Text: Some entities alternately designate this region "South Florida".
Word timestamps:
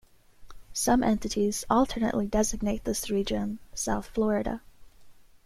Some 0.73 1.03
entities 1.03 1.63
alternately 1.69 2.25
designate 2.25 2.85
this 2.85 3.11
region 3.11 3.59
"South 3.75 4.07
Florida". 4.07 4.63